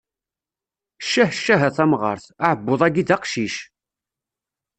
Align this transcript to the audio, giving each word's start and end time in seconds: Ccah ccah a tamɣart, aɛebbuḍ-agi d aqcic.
Ccah 1.03 1.31
ccah 1.35 1.61
a 1.67 1.69
tamɣart, 1.77 2.25
aɛebbuḍ-agi 2.45 3.03
d 3.07 3.09
aqcic. 3.15 3.55